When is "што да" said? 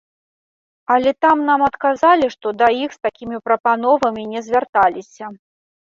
2.37-2.73